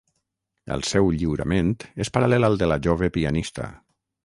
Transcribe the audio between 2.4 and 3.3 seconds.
al de la jove